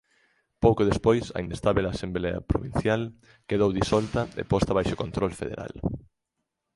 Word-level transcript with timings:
Pouco 0.63 0.81
despois 0.91 1.25
a 1.37 1.39
inestábel 1.45 1.85
asemblea 1.87 2.43
provincial 2.51 3.01
quedou 3.49 3.71
disolta 3.79 4.21
e 4.41 4.43
posta 4.51 4.75
baixo 4.77 4.99
control 5.03 5.31
federal. 5.41 5.73